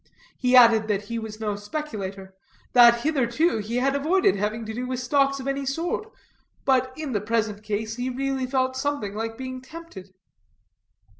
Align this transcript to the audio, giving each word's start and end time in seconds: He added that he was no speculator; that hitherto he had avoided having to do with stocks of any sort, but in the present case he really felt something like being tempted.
He 0.39 0.55
added 0.55 0.87
that 0.87 1.03
he 1.03 1.19
was 1.19 1.39
no 1.39 1.55
speculator; 1.55 2.33
that 2.73 3.01
hitherto 3.01 3.59
he 3.59 3.75
had 3.75 3.93
avoided 3.95 4.35
having 4.35 4.65
to 4.65 4.73
do 4.73 4.87
with 4.87 4.99
stocks 4.99 5.39
of 5.39 5.47
any 5.47 5.63
sort, 5.63 6.11
but 6.65 6.91
in 6.97 7.11
the 7.13 7.21
present 7.21 7.61
case 7.61 7.97
he 7.97 8.09
really 8.09 8.47
felt 8.47 8.75
something 8.75 9.13
like 9.13 9.37
being 9.37 9.61
tempted. 9.61 10.11